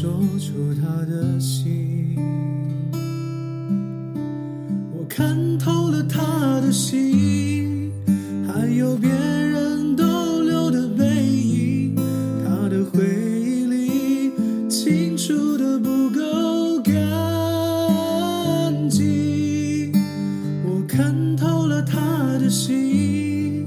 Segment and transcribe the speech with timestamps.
[0.00, 2.16] 说出他的心。
[4.94, 7.92] 我看透了他的心，
[8.48, 11.94] 还有别人逗留的背影，
[12.42, 12.98] 他的回
[13.44, 14.32] 忆里
[14.70, 16.94] 清楚的不够干
[18.88, 19.92] 净。
[20.64, 21.98] 我看透了他
[22.38, 23.66] 的心，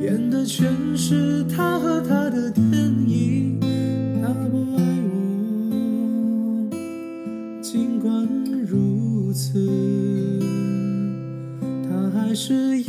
[0.00, 2.64] 演的全是他和他的电
[7.74, 8.24] 尽管
[8.68, 9.58] 如此，
[11.82, 12.80] 他还是